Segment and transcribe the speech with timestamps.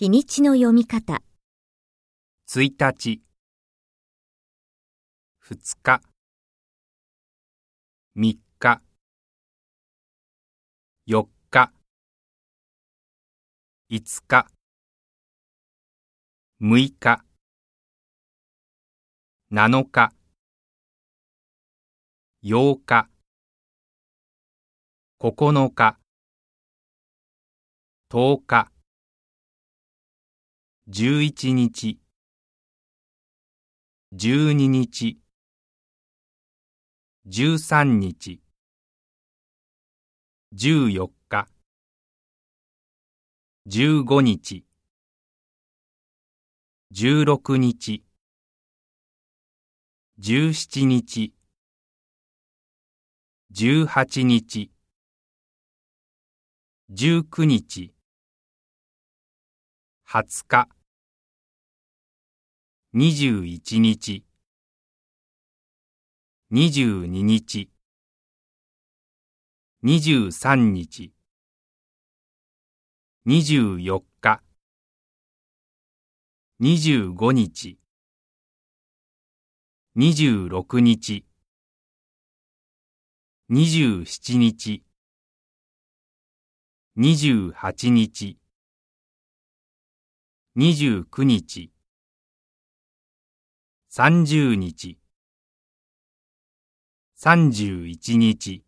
[0.00, 1.22] 日にちの読み方、
[2.48, 3.20] 1日、
[5.46, 6.00] 2日、
[8.16, 8.80] 3日、
[11.06, 11.72] 4日、
[13.90, 14.46] 5日、
[16.62, 17.24] 6日、
[19.52, 20.12] 7日、
[22.42, 23.10] 8日、
[25.20, 25.98] 9日、
[28.08, 28.79] 10日、
[30.92, 32.00] 11日、
[34.12, 35.20] 12日、
[37.28, 38.42] 13日、
[40.52, 41.46] 14日、
[43.68, 44.64] 15日、
[46.92, 48.04] 16日、
[50.18, 51.32] 17日、
[53.52, 54.72] 18日、
[56.90, 57.94] 19日、
[60.04, 60.79] 20日、
[62.92, 64.24] 21日、
[66.50, 67.70] 22日、
[69.84, 71.12] 23日、
[73.24, 74.42] 24日、
[76.66, 77.78] 25日、
[79.88, 81.24] 26日、
[83.54, 84.84] 27日、
[86.96, 88.36] 28日、
[90.56, 91.70] 29日、
[93.92, 95.00] 30日、
[97.16, 98.64] 31日、